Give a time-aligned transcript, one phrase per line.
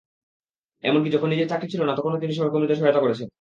[0.83, 3.27] এমনকি যখন নিজের চাকরি ছিল না, তখনো তিনি সহকর্মীদের সহায়তা করেছেন।